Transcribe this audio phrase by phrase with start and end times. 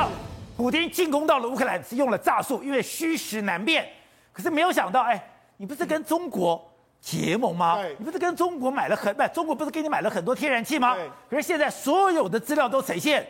[0.00, 0.08] 道，
[0.56, 3.86] 普京进攻到了乌克兰是用了诈术，因为虚实难辨。
[4.32, 5.22] 可是没有想到，哎，
[5.58, 7.78] 你不是跟中国结盟吗？
[7.98, 9.28] 你不是跟中国买了很买？
[9.28, 10.96] 中国不是给你买了很多天然气吗？
[11.28, 13.26] 可是现在所有的资料都呈现，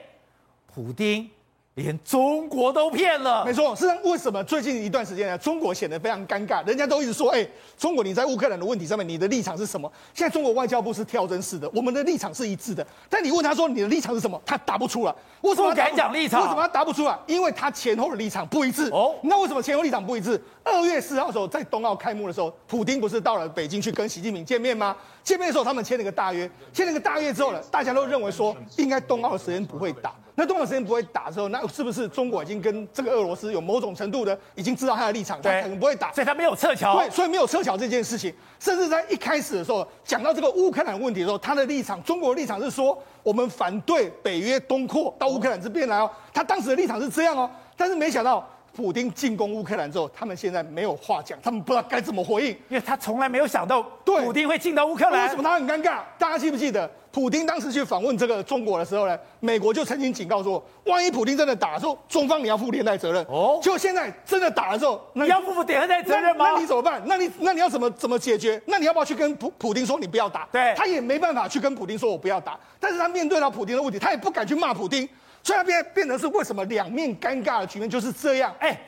[0.72, 1.28] 普丁
[1.80, 3.44] 连中国都骗了。
[3.44, 5.38] 没错，是为什么最近一段时间呢？
[5.38, 7.46] 中国显得非常尴尬，人家都一直说，哎，
[7.78, 9.90] 中国你在乌克兰的问题上面，你的立场是什么？
[10.12, 12.86] 现在中国外交部是跳针式的，我们的立场是一致的。
[13.08, 15.14] 但你问他说你的立场是什么，他答不出来。
[15.40, 16.42] 为什么敢讲立场？
[16.42, 17.18] 为什么他答不出来？
[17.26, 18.90] 因为他前后的立场不一致。
[18.90, 20.40] 哦，那为什么前后立场不一致？
[20.62, 24.94] 二月四号的时候，在冬奥开幕的时候，普丁不是到了北京去跟习近平见面吗？
[25.24, 30.14] 见面的时候，他们签了个大约，签了个大约之后呢，大家都认为说，应该冬奥的时间不会打。
[30.40, 36.96] 那多长时间不会打之后，那是不是中国已经跟这个俄罗斯有某种程度的已经知道他的立场，他可能不会打，所以他没有撤侨。
[36.96, 48.48] 对，所以没有撤侨这件事情，甚至在一开始的时候讲到这个乌克兰问题的时候，他的立场，中国的立场是说，我们反对北约东扩到乌克兰这边来哦，他当时的立场是这样哦，但是没想到。
[48.72, 55.24] 普丁进攻乌克兰之后，他们现在没有话讲，他们不知道该怎么回应，因为他从来没有想到普丁会进到乌克兰。
[55.24, 55.98] 为什么他很尴尬？
[56.16, 59.18] 大家记不记得，普京当时去访问这个中国的时候呢？
[59.40, 63.24] 美国就曾经警告说，万一普京真的打的时候，中方你要负连带责任。
[63.28, 66.52] 哦，就现在真的打的时候，那你要负负连带责任吗？
[66.52, 67.02] 那你怎么办？
[67.06, 68.62] 那你那你要怎么怎么解决？
[68.66, 70.48] 那你要不要去跟普普京说你不要打？
[70.52, 75.08] 对，他也没办法去跟普京说我不要打，但是他面对到普京的问题，他也不敢去骂普京，
[75.42, 78.54] 所以他变变成是为什么两面尴尬的局面就是这样？
[78.60, 78.80] 哎。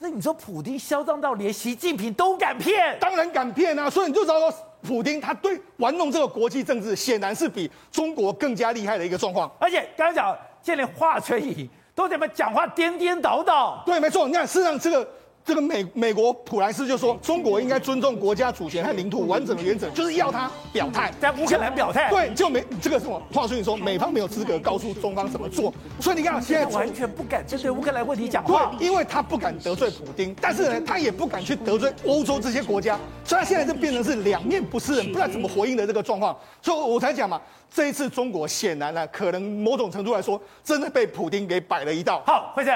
[0.00, 2.98] 那你说普京嚣张到连习近平都敢骗？
[3.00, 3.88] 当然敢骗啊！
[3.88, 4.52] 所以你就知道说，
[4.86, 9.50] 普京他对玩弄这个国际政治，显然是比中国更加厉害的一个状况。
[9.58, 13.82] 而且刚刚讲，现在连华春莹都怎么讲话颠颠倒倒？
[13.84, 14.28] 对，没错。
[14.28, 15.08] 你看，事实上这个。
[15.44, 22.08] 这个美美国普莱斯就说，中国应该尊重国家主权和领土完整的原则，就是要他表态，在乌克兰表态。
[22.08, 28.74] 对，就没这个什么话说，你说美方没有资格告诉中方怎么做，所以你看现在完全不敢针对乌克兰问题讲话。
[28.78, 36.34] 对，因为他不敢得罪普丁，但是呢，他也不敢去得罪欧洲这些国家，所以他现在就变成是两面不是人，不知道怎么回应的这个状况。
[36.62, 37.38] 所以我才讲嘛，
[37.70, 42.22] 这一次中国显然呢，可能某种程度来说，真的被普丁给摆了一道。
[42.26, 42.74] 好，慧珍，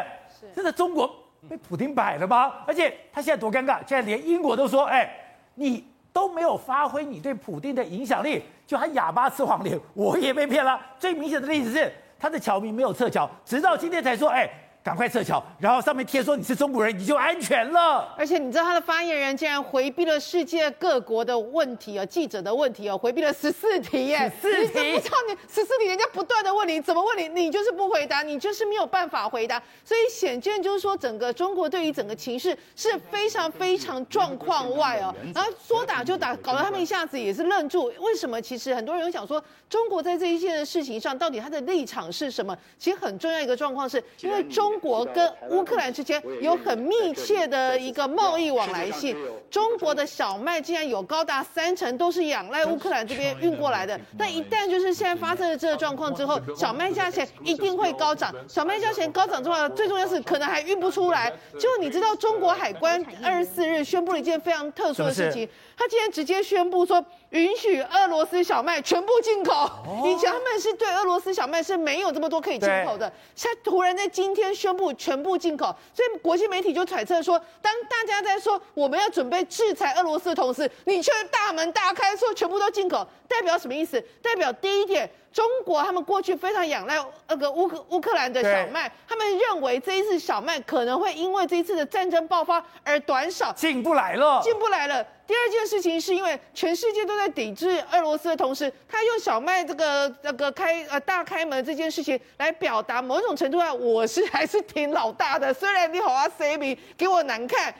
[0.55, 1.11] 这个中国。
[1.47, 2.55] 被普丁摆了吗？
[2.67, 5.11] 而且他现在多尴尬，现在连英国都说：“哎，
[5.57, 14.49] 你都没有发挥你对普丁的影响力，就还哑巴吃黄连，我也被骗了。”最明显的例子是，他的侨民没有撤侨，直到今天才说：“哎。”
[14.89, 18.15] 赶快撤侨，然后上面贴说你是中国人，你就安全了。
[18.17, 29.63] 而且你知道他的发言人竟然回避了世界各国的问题哦，记者的问题哦，回避了十四题耶，十四题，你知道你十四题，人家不断的问你，怎么问你，你就是不回答，你就是没有办法回答。
[29.85, 35.15] 所以显见就是说，整个中国对于整个情势是非常非常状况外哦。
[35.35, 37.93] 然后说打就打，搞得他们一下子也是愣住。
[38.01, 38.41] 为什么？
[38.41, 42.57] 其实很多人想说，中国在这一件事情上到底他的立场是什么？
[42.79, 44.78] 其实很重要一个状况是，因为中。
[44.79, 49.17] 中国跟乌克兰之间有很密切的一个贸易往来性，
[49.51, 53.99] 中国的小麦竟然有高达三成都是仰赖乌克兰这边运过来的。
[54.17, 58.33] 但一旦就是现在发生了这个状况之后，小麦价钱一定会高涨。
[58.47, 61.29] 小麦价钱高涨之后，最重要是可能还运不出来。
[61.59, 69.71] 就你知道，中国海关二十四日宣布了一件非常特殊的事情，他竟然直接宣布说，允许俄罗斯小麦全部进口。
[70.05, 84.01] 以前他们是对俄罗斯小麦是没有这么多可以进口的，现在突然在今天宣布全部进口，所以国际媒体就揣测说，当大家在说我们要准备制裁俄罗斯的同时，你却大门大开说全部都进口，代表什么意思？
[84.23, 86.97] 代表第一点，中国他们过去非常仰赖
[87.29, 95.05] 那个乌克乌克兰的小麦，他们认为这一次小麦可能会因为这一次的战争爆发而短少，进不来了，进不来了。
[95.29, 105.53] 第二件事情是因为全世界都在抵制俄罗斯的同时，他用小麦这个这个开呃大开门这件事情来表达某种程度上，我是还是挺老大的。
[105.53, 107.75] 虽然你好啊，C B 给我难看，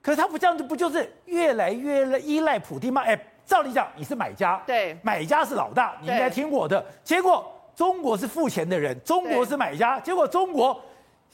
[0.00, 3.02] 可是他不这样子，不就是越来越依赖普丁吗？
[3.02, 3.14] 哎，
[3.44, 6.82] 照理讲你是买家，对，买家是老大，你应该听我的。
[7.04, 10.80] 结果中国是付钱的人，中国是买家，结果中国。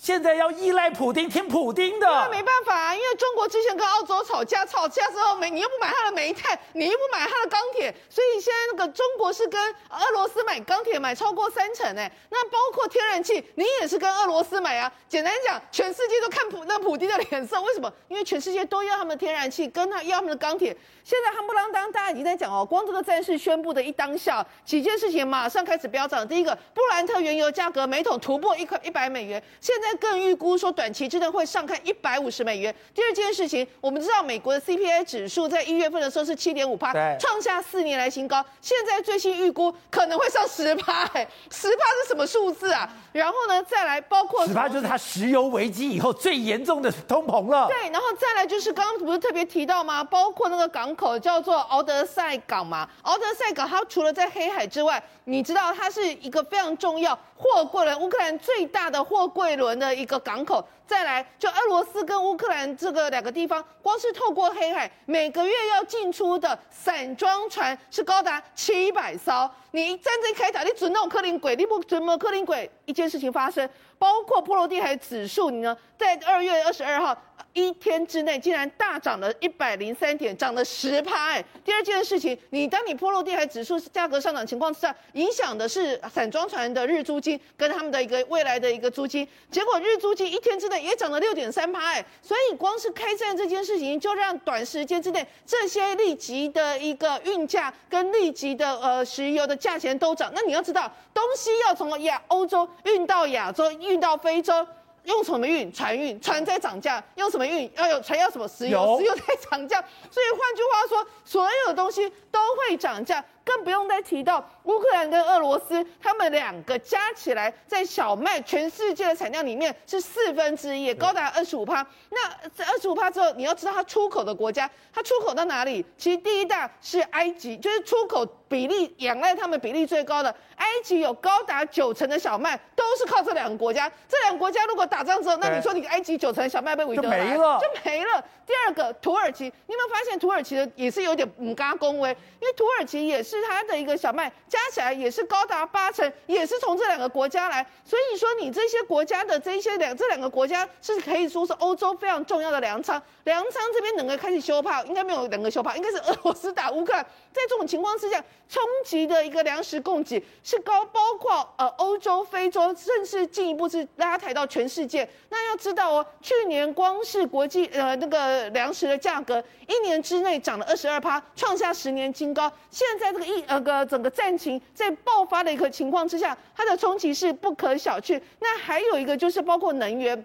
[0.02, 2.08] 现在要依赖普丁，听普丁的。
[2.08, 9.60] 那没办法啊，因为中国之前跟澳洲吵架，吵架之后没，你又不买他的煤炭，你又不买他的钢铁，所以现在那个中国是跟
[9.90, 12.10] 俄罗斯买钢铁，买超过三成哎。
[12.30, 14.92] 那包括天然气，你也是跟俄罗斯买啊。
[15.08, 17.88] 简单讲，全世界都看普那普丁的脸色，为什么？
[18.08, 20.76] 因为全世界都要他们的天然气，跟他要他们的钢铁。
[21.04, 26.26] 现在夯不啷当，大家已经在讲哦，光这个战事宣布的一当下，几件事情马上开始飙涨。
[26.26, 32.74] 第一个，布兰特原油价格每桶突破一块一百美元，现在更预估说短期之内会上看一百五十美元。
[32.94, 38.44] 第二件事情，我们知道美国的 CPI 指数在一月份的时候是七点五趴，创下四年来新高。
[38.60, 42.88] 现在最新预估可能会上十趴，哎，十趴是什么数字啊？
[43.12, 47.68] 然后呢，再来包括十趴就是它石油危机以后最严重的通膨了。
[47.68, 50.02] 对，然后再来就是刚刚不是特别提到吗？
[50.02, 60.66] 包括那个港口叫做敖德赛港嘛，敖德赛港它除了在黑海之外，你知道它是一个非常重要货柜轮，乌克兰最大的货柜轮的一个港口。
[60.86, 69.50] 再来，就俄罗斯跟乌克兰这个两个地方，光是透过黑海，每个月要进出的散装船是高达七百艘。
[69.70, 72.70] 你战争开打，你准那种克林鬼，你不准么克林鬼？
[72.84, 73.66] 一件事情发生，
[73.98, 77.16] 包括波罗的海指数，你呢，在二月二十二号
[77.54, 81.40] 一天之内，竟然大涨了一百零三点，涨了十趴。
[81.64, 91.80] 第二件事情，你当你波罗的海指数价格上涨情况之下，影响的是散装船的日租金跟他们的一个未来的一个租金，结果日租金一天之内也涨了六点三趴。
[91.92, 99.56] 哎，所以光是开战这件事情，就让短时间之内这些立即的一个运价跟立即的呃石油的。
[99.62, 104.66] 价钱都涨，那你要知道，东西要从亚欧洲运到亚洲，运到非洲，
[105.04, 105.72] 用什么运？
[105.72, 107.70] 船运，船在涨价，用什么运？
[107.76, 108.48] 要有船要什么？
[108.48, 109.78] 石油，石油在涨价。
[110.10, 113.24] 所以换句话说，所有的东西都会涨价。
[113.44, 121.84] 更不用再提到乌克兰跟俄罗斯，他们两个加起来在小麦全世界的产量里面是四分之一，高达二十五趴。
[122.10, 125.84] 那这二十五趴之后，你要知道它出口的国家，它出口到哪里？
[125.96, 130.34] 其实第一大是埃及，就是出口比例仰赖他们比例最高的。
[130.56, 133.90] 埃及有高达九成的小麦都是靠这两个国家。
[134.08, 138.24] 这两个国家如果打仗之后，那你说你埃及九成的小麦被围得没了，就没了。
[138.46, 142.10] 第二个土耳其，你有没有发现土耳其的也是有点唔嘎恭维？
[142.40, 143.31] 因为土耳其也是。
[143.38, 147.66] 是它的一个小麦加起来也是高达八成，也是从这两个国家来。
[147.84, 153.00] 所以说，你这些国家的这些两这两个国家是可以说是欧洲非常重要的粮仓。
[153.24, 157.02] 粮仓这边能够开始修炮，应该没有两个修炮，应该是俄罗斯打乌克兰。
[157.32, 165.08] 在这种情况之下，冲击的一个粮食供给是高，包括呃欧洲、非洲，甚至进一步是拉抬到全世界。
[165.30, 172.52] 那要知道哦，去年光是国际呃那个粮食的价格，一年之内涨了二十二趴，创下十年新高。
[172.70, 178.20] 现在这个一呃个整个战情在爆发的一个情况之下，它的冲击是不可小觑。
[178.40, 180.24] 那还有一个就是包括能源。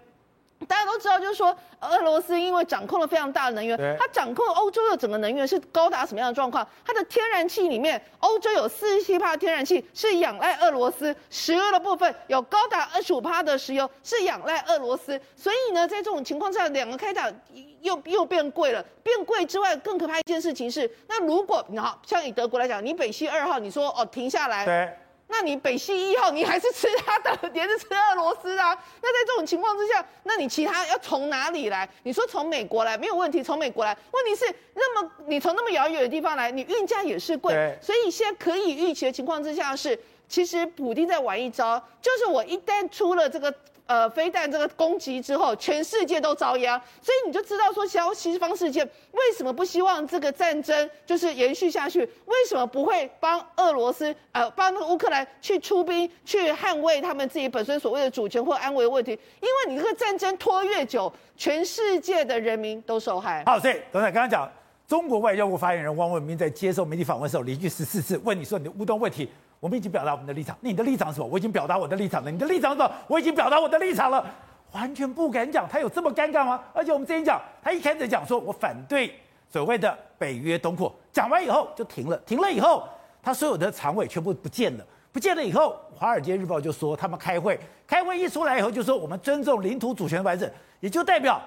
[0.66, 6.66] 大家都知道，就是说，俄罗斯因为掌控了非常大的能源，它掌控欧洲的整个能源是高达什么样的状况？
[6.84, 15.18] 它的天然气里面，欧洲有四十七趴的天然气是仰赖俄罗斯，石油的部分有高达二十五趴的石油是仰赖俄罗斯。
[15.36, 17.32] 所以呢，在这种情况下，两个开打
[17.80, 18.84] 又又变贵了。
[19.02, 24.66] 变贵之外，更可怕一件事情是，那如果你好像以德国来讲，你北溪二号，你说哦停下来。
[24.66, 24.92] 对。
[25.28, 28.76] 那你北溪一号，你还是吃它的，也是吃俄罗斯啊？
[29.02, 31.88] 那在这种情况之下，那你其他要从哪里来？
[32.02, 39.98] 你说从美国来没有问题，从美国来，问题是那么你从那么遥远的地方来，你运价也是贵，所以现在可以预期的情况之下是，
[40.28, 43.54] 其实普丁在玩一招，就是我一旦出了这个。
[43.88, 52.00] 呃，飞弹这个攻击之后，全世界都遭殃，所以你就知道说，西方世界为什么不希望这个战争就是延续下去？
[52.26, 59.12] 为什么不会帮俄罗斯呃帮那个乌克兰去出兵去捍卫他们自己本身所谓的主权或安危问题？
[59.12, 63.42] 因为你这个战争拖越久，全世界的人民都受害。
[63.46, 64.52] 好，所以董事长刚刚讲，
[64.86, 69.30] 中国外交部发言人汪文斌在接受媒体访问的时候，连续十四次问你说你的乌东问题。
[69.60, 71.26] 我们已经表达我们的立场，你的立场是什么？
[71.26, 72.30] 我已经表达我的立场了。
[72.30, 72.94] 你的立场是什么？
[73.08, 74.24] 我已经表达我的立场了。
[74.72, 76.62] 完全不敢讲，他有这么尴尬吗？
[76.74, 79.12] 而且我们之前讲，他一开始讲说我反对
[79.50, 82.86] 所谓的北约东扩，讲完以后就停了，停了以后，
[83.22, 90.48] 他所有的常委全部不见了，不见了以后，《华尔街日报》就说他们开会，开会一出来以后就说我们尊重领土主权完整，
[90.80, 91.40] 也就代表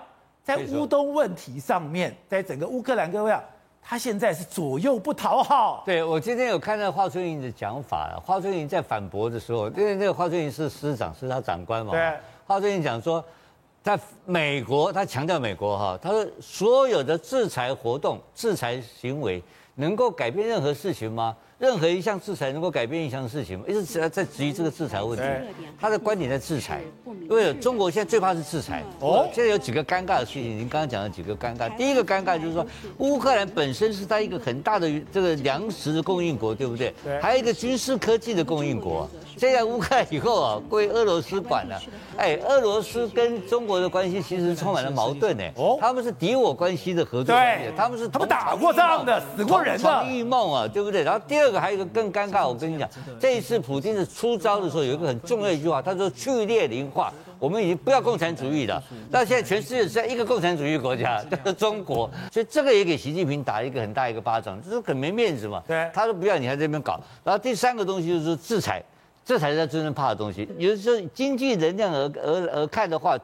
[0.44, 3.41] 在乌东问题上面，在整个乌克兰各位啊。
[3.82, 5.84] 他现在是左右不讨好。
[5.86, 11.92] 对，我今天有看到华春莹的讲法，华春莹在反驳的时候，因为那个华春莹是师长，是他长官嘛。
[11.92, 12.14] 对。
[12.46, 13.24] 华春莹讲说，
[13.84, 19.44] 在美国，他强调美国哈，他说所有的制裁活动、制裁行为
[19.76, 21.36] 能够改变任何事情吗？
[21.62, 23.65] 任何一项制裁能够改变一项事情吗？
[23.68, 25.24] 一直在在质疑这个制裁问题。
[25.80, 28.84] 他的观点在制裁，因为中国现在最怕是制裁。
[29.00, 31.70] 哦，现在有几个尴尬的事情，您刚刚讲了几个尴尬。
[31.77, 32.65] 第一个尴尬就是说，
[32.98, 36.91] 乌克兰本身是它一个很大的这个粮食的供应国，对不对？
[37.03, 39.08] 对还有一个军事科技的供应国。
[39.38, 41.80] 现在乌克兰以后啊，归俄罗斯管了。
[42.18, 45.44] 哎，俄罗斯跟中国的关系其实充满了矛盾呢。
[45.56, 49.84] 哦，他们是敌我关系的合作关系，他们是他们打过仗的，死过人的。
[49.84, 51.03] 同床异梦啊，对不对？
[51.03, 51.50] 然后第二。
[51.51, 52.89] 这个还有一个更尴尬，我跟你讲，
[53.20, 57.12] 这一次普京的出招的时候，有一个很重要的一句话，他说去列宁化。
[57.39, 58.81] 我们已经不要共产主义了。
[59.10, 62.10] 那现在全世界只剩一个共产主义国家，就是中国。
[62.31, 65.62] 所以这个也给习近平打一个很大一个巴掌，这是很没面子嘛。
[65.67, 66.98] 对，他说不要你在这边搞。
[67.22, 68.81] 然后第三个东西就是说制裁，
[69.25, 70.48] 这才是他真正怕的东西。
[70.58, 73.17] 有时候经济能量而而而看的话，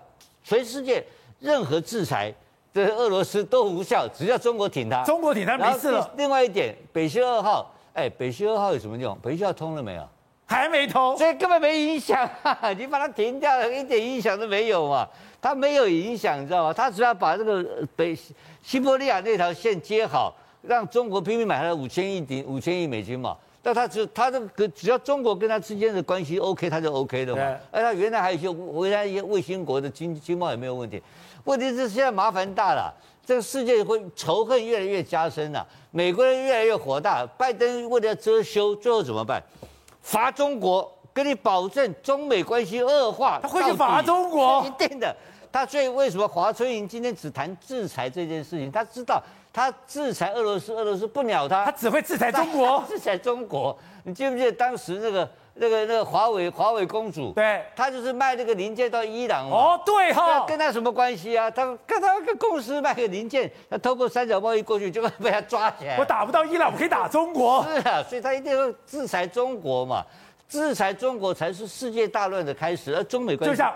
[0.44, 1.02] 全世界
[1.40, 2.34] 任何制裁
[2.74, 6.12] 对俄罗斯都无效，只要中国挺他，中国挺他没事了。
[6.18, 9.18] 另外一点，北溪二号，哎，北溪二号有什么用？
[9.24, 10.08] 北溪二号通了没有？
[10.46, 12.58] 还没通，所以根本没影响啊！
[12.78, 15.06] 你把它停掉了，一点影响都没有嘛。
[15.42, 16.72] 它没有影响，你知道吗？
[16.72, 18.16] 它只要把这个北
[18.62, 23.36] 西伯利亚那条线接好，让中国拼命买它的五千亿顶五千亿美金嘛。
[23.64, 27.42] 那它只它这个只要中国跟它之间的关系 OK，它就 OK 的嘛。
[27.72, 28.48] 而它原来还有一些
[28.88, 31.02] 原来一些卫星国的经经贸也没有问题。
[31.46, 32.94] 问题是现在麻烦大了，
[33.28, 39.44] 这个世界会仇恨越来越加深了，美国人越来越火大，拜登为了遮羞，最后怎么办？
[40.02, 45.14] 罚中国，跟你保证中美关系恶化，他会去罚中国，一定的。
[45.52, 48.72] 他所以为什么华春莹今天只谈制裁这件事情？
[48.72, 53.78] 他知道他制裁俄罗斯，俄罗斯不鸟他，他只会制裁中国，制裁中国。
[54.06, 55.30] 你记不记得当时那个
[55.60, 57.32] 那个那个华为华为公主？
[57.34, 59.50] 对，她就是卖那个零件到伊朗。
[59.50, 61.50] 哦，对哈、哦，跟她什么关系啊？
[61.52, 65.98] 她跟他个公司卖个零件，她透过三角贸易过去，就会被她抓起来。
[65.98, 67.66] 我打不到伊朗，我可以打中国。
[67.74, 70.04] 是啊，所以她一定要制裁中国嘛。
[70.48, 73.76] 制裁中国才是世界大乱的开始，而中美关系就像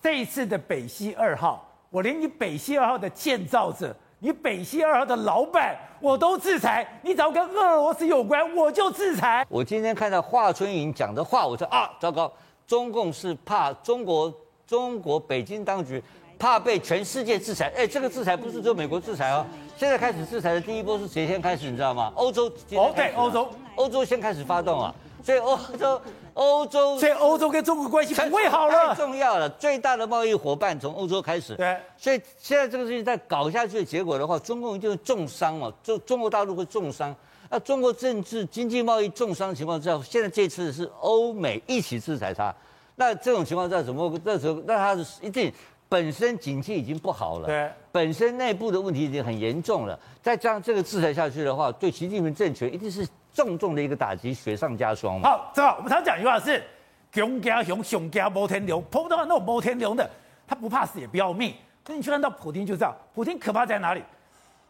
[0.00, 6.86] 这一次的北溪二号，我连你北溪二号的建造者，你北溪二号的老板，我都制裁。
[7.02, 9.46] 你只要跟俄罗斯有关，我就制裁。
[9.48, 12.32] 我今天看到华春莹讲的话，我说啊，糟糕，
[12.66, 14.32] 中共是怕中国，
[14.66, 16.02] 中国北京当局
[16.38, 17.70] 怕被全世界制裁。
[17.76, 19.44] 哎，这个制裁不是只有美国制裁哦，
[19.76, 21.70] 现在开始制裁的第一波是谁先开始？
[21.70, 22.10] 你知道吗？
[22.14, 22.46] 欧洲。
[22.70, 24.94] 哦，对，欧洲，欧洲先开始发动啊。
[25.26, 26.00] 所以欧洲，
[26.34, 28.72] 欧洲，所以欧洲跟中国关系不会好了。
[28.72, 31.56] 太重要了，最大的贸易伙伴从欧洲开始。
[31.56, 37.12] 对，所以现在这个事情再搞下去的结果的话，中共一定会重伤嘛，中中国大陆会重伤。
[37.50, 42.54] 那中国政治、经济、贸易重伤的情况之下，现在这次是欧美一起制裁他。
[42.94, 44.20] 那这种情况下怎么？
[44.22, 45.52] 那时候那他一定
[45.88, 49.98] 本身经济已经不好了，对，本身内部的问题已经很严重了。
[50.22, 53.06] 再加上这个制裁下去的话，对习近平政权一定是。
[53.36, 55.20] 重重的一个打击，雪上加霜。
[55.20, 56.64] 好，正好我们常讲一句话是：
[57.12, 58.82] 熊加熊，熊加摩天龙。
[58.90, 60.10] 碰到那种摩天龙的，
[60.46, 61.54] 他不怕死也不要命。
[61.84, 64.02] 可你去看到普京就这样，普京可怕在哪里？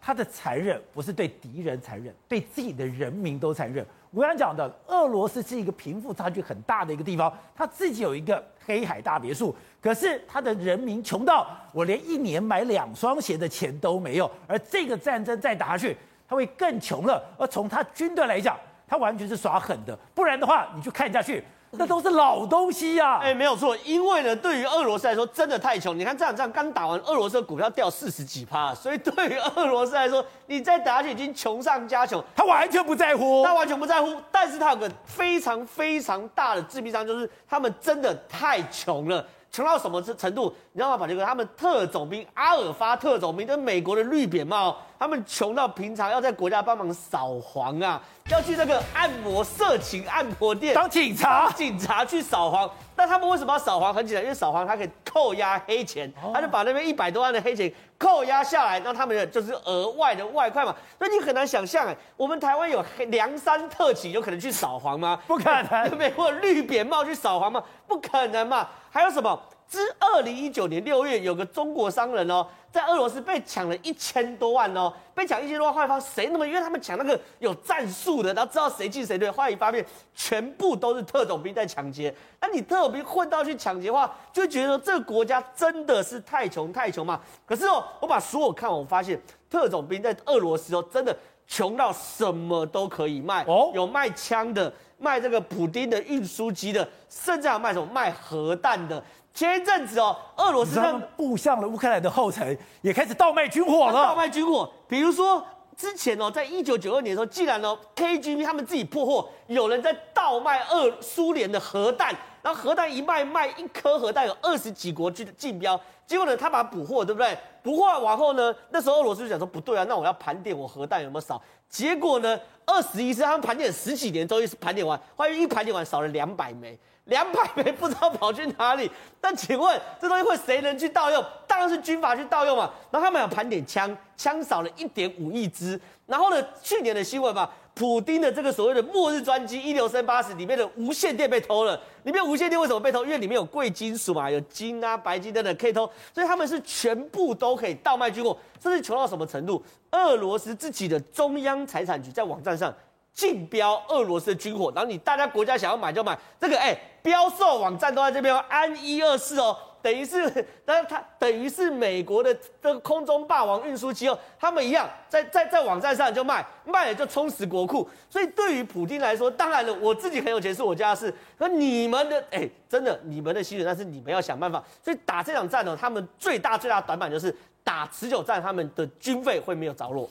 [0.01, 3.87] 他的残忍不是对敌人残忍，对自己的人民都残忍。
[4.11, 14.31] 我刚才讲的，俄罗斯是一个贫富差距很大的一个地方，他自己有一个黑海大别墅，可是他的人民穷到我连一年买两双鞋的钱都没有。
[14.47, 15.97] 而这个战争再打下去。
[16.29, 18.59] 他会更穷了，而从他军队来讲，
[18.89, 21.41] 他完全是耍狠的，不然的话，你去看下去，
[21.73, 23.21] 那都是老东西呀、啊。
[23.23, 25.99] 哎，没有错，因为呢，对于俄罗斯来说，真的太穷。
[25.99, 32.23] 你看这场仗刚打完，俄罗斯的股票掉四十几趴，所以对于俄罗斯来说，你再打下去已经穷上加穷。
[32.35, 34.15] 他完全不在乎，他完全不在乎。
[34.31, 39.27] 但是他有个非常非常大的致命伤，就是他们真的太穷了。
[39.57, 40.55] 穷到什么程度？
[40.73, 40.99] 你知道吗？
[40.99, 47.99] 把这个他们特种兵阿尔法特种兵，跟美国的绿扁帽，他们穷到平常要在国家帮忙扫黄啊，
[48.31, 52.71] 要去那个按摩色情按摩店当警察，警察去扫黄。
[52.97, 53.93] 但他们为什么要扫黄？
[53.93, 60.75] 很简单，因为扫黄它可以扣押黑钱，他就把那边一百多万的黑钱扣押下来，那他们的就是额外的外快嘛。
[60.99, 65.21] 所以你很难想象，哎，我们台湾有梁山特警有可能去扫黄吗？
[65.27, 65.97] 不可能。
[65.99, 67.63] 美国绿扁帽去扫黄吗？
[67.87, 68.67] 不可能嘛。
[68.91, 69.39] 还有什么？
[69.69, 76.47] 自二零一九年六月，有个中国商人哦，在俄罗斯被抢了一千多万哦，被抢一千多万，后来发现谁那么？
[76.47, 79.31] 因为他们抢那个有战术的，然后知道谁进谁退。
[79.31, 82.15] 后来一发现，全部都是特种兵在抢劫。
[82.41, 87.21] 那你特种兵混到去抢劫的话，就会觉得说这个国家真的是太穷太穷嘛。
[87.45, 89.21] 可是哦，我把所有看完，我发现
[89.51, 91.17] 特种兵在俄罗斯哦，真的
[91.49, 99.03] 穷到什么都可以卖哦，有卖枪的，卖这个补丁的运输机的，甚至还有卖什么卖核弹的。
[99.37, 103.93] 前一阵子哦，俄罗斯他们步向了乌克兰的后尘，也开始倒卖军火了。
[103.93, 105.45] 倒卖军火，比如说
[105.77, 117.37] 之前哦，在一九九二年的时候，既然哦 KGB 他们自己破获，有人在倒卖俄苏联的核弹，然后核弹一卖卖一颗核弹有二十几国去竞标，结果呢，他把它补货，对不对？
[117.63, 121.39] 补货完后呢，那时候俄罗斯就讲说不对啊，那我要盘点我核弹有没有少。
[121.69, 126.79] 结果呢，二十一次他们盘点十几年，终于是盘点完，后来一盘点完少了两百枚。
[127.07, 131.25] 两百枚不知道跑去哪里， 但请问这东西会谁能去盗用？
[131.47, 132.71] 当然是军阀去盗用嘛。
[132.91, 135.81] 然后他们有盘点枪，枪少了一点五亿支。
[136.07, 141.81] 然后呢，去年的新闻嘛，普丁的这个所谓的末日专机一流升八十里面的无线电被偷了。
[142.05, 143.05] 里面无线电为什么被偷？
[143.05, 149.63] 因为里面有贵金属嘛，有金啊、白金等等可以偷，所以他们是全部都可以倒卖军火，甚至穷到什么程度？
[149.93, 152.73] 俄罗斯自己的中央财产局在网站上
[153.17, 159.57] 竞标俄罗斯的军火，然后你大家国家想要买就买，这个哎，标售网站都在这边，安一二四哦。
[159.81, 160.29] 等于是，
[160.67, 167.89] 但是它等于是美国的这个空中霸王运输机哦，他们一样在在在网站上就卖，卖了就充实国库。
[168.11, 171.15] 所以对于普丁来说，当然了，我自己很有钱是我家的事。
[171.39, 174.63] 可你们的哎，真的你们的薪水，但是你们要想办法。
[174.85, 180.11] 所以打这场战呢，他们最大最大短板就是打持久战，他们的军费会没有着落。